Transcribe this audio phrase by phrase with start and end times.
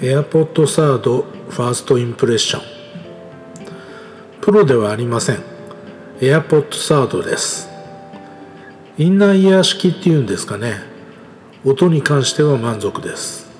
[0.00, 2.62] AirPod サードファーストインプレッション。
[4.40, 5.42] プロではありません。
[6.20, 7.68] AirPod サードです。
[8.96, 10.76] インナーイヤー式っていうんですかね。
[11.66, 13.50] 音に関しては満足です。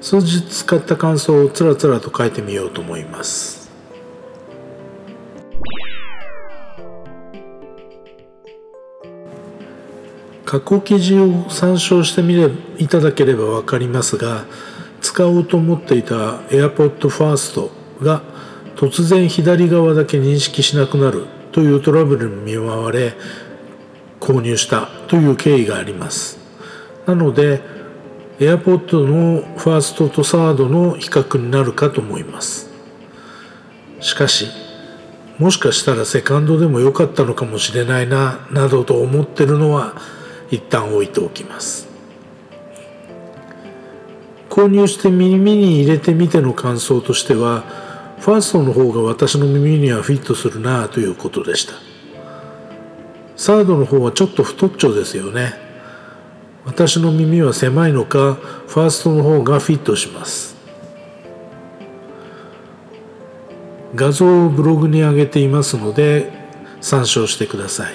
[0.00, 3.68] 数日使った感想をつらつらと書いてみようと思います。
[10.44, 12.48] 過去記事を参照してみれ
[12.78, 14.44] いただければ分かりますが
[15.08, 17.70] 使おうと思っていた AirPod First
[18.04, 18.22] が
[18.76, 23.14] 突然左側だけ認識しなくなるというトラブルに見舞われ
[24.20, 26.38] 購入したという経緯があります。
[27.06, 27.62] なので
[28.38, 32.68] AirPod のファーストとサードの比較になるかと思います。
[34.00, 34.46] しかし
[35.38, 39.94] もしかしたらセカンドでも良かったのかもしれないななどと思ってるのは
[40.50, 41.87] 一旦置いておきます。
[44.58, 47.60] 購入して耳に入れてみての感想としては
[48.18, 51.74] ファーストの方が私の耳にはフィットするなということでした。
[53.36, 55.52] サードの方はちょっと太っちょですよね。
[56.64, 58.34] 私の耳は狭いのか
[58.66, 60.56] ファーストの方がフィットします。
[63.94, 66.32] 画像をブログに上げていますので
[66.80, 67.94] 参照してください。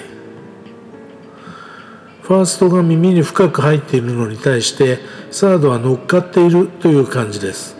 [2.22, 5.00] ファーストが耳に深く入っているのに対して
[5.34, 7.74] サードは乗っかっているという感じです。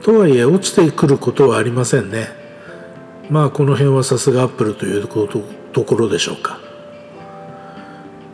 [0.00, 2.28] とはいえ落ちてくることはありませんね。
[3.28, 6.58] まあこの辺はさすがアップルというところでしょうか。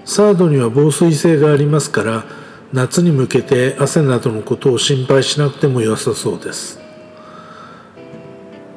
[0.05, 2.25] サードには防水性がありますから
[2.73, 6.79] 夏に向けて汗などのことを心配しなくても良さそうです。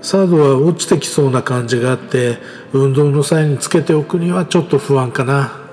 [0.01, 2.39] サードは落ちてきそうな感じがあって
[2.73, 5.64] 運動の際につけておくにはちょっと不安かな。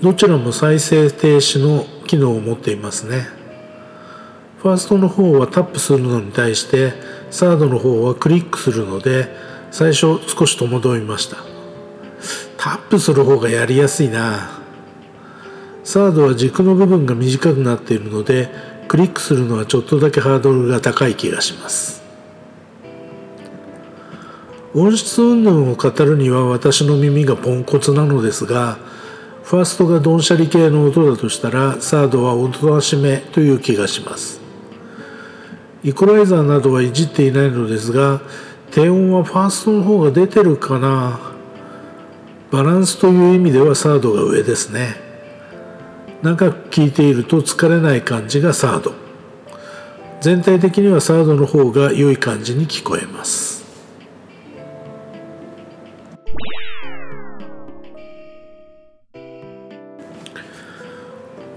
[0.00, 3.26] どちらも再生停止の機能を持っていますね。
[4.58, 6.92] ファーストの方はタップするのに対して
[7.30, 9.28] サードの方はクリックするので
[9.72, 11.38] 最初少し戸惑いました。
[12.56, 14.60] タップする方がやりやすいな。
[15.82, 18.50] サードは軸の部分が短くなっているので
[18.86, 22.04] クリックするのはちょっとだけハードルが高い気がします。
[24.74, 28.78] 音質云々を語るには私の耳がポンコツなのですが
[29.48, 34.42] ファーストがドンシャリ系の音だとしたらサードはおとなしめという気がします。
[35.82, 38.20] イコライザーなどはいじっていないのですが
[38.72, 41.18] 低音はファーストの方が出てるかな。
[42.50, 44.96] バランスという意味ではサードが上ですね。
[46.20, 48.92] 長く聴いていると疲れない感じがサード。
[50.20, 53.64] 全体的にはサードの方が良い感じに聞こえます。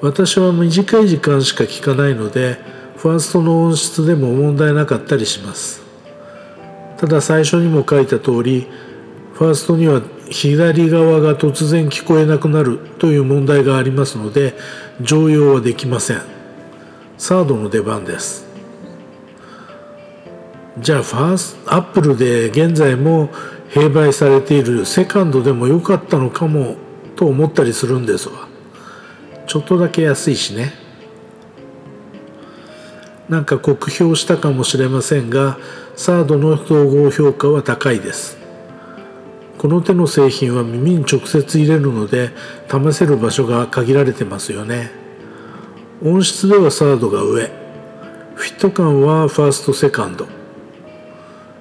[0.02, 2.58] 私は短い時間しか聞かないので
[2.98, 5.82] ファーストの音質でも問題なかったりします。
[6.98, 8.68] ただ最初にも書いた通り
[9.34, 14.56] ファーストには左側が突然聞こえなくなるという問題がありますので
[15.02, 16.22] 常用はできません。
[17.18, 18.46] サードの出番です。
[20.80, 23.30] じゃあファースアップルで現在も
[23.70, 26.76] 併売されているセカンドでも良かったのかも
[27.16, 28.51] と思ったりするんですわ
[29.52, 30.72] ちょっとだけ安いしね。
[33.28, 35.58] なんか酷評したかもしれませんが
[35.98, 38.38] サードの統合評価は高いです。
[39.58, 42.30] この手の製品は耳に直接入れるので
[42.70, 44.90] 試せる場所が限られてますよね。
[46.02, 47.52] 音質ではサードが上。
[48.36, 50.28] フィット感はファーストセカンド。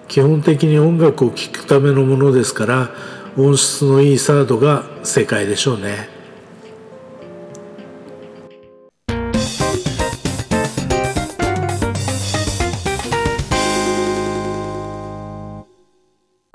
[0.06, 2.90] 基本的に音楽を聴くためのものですから
[3.36, 6.19] 音質のいいサードが正解でしょうね。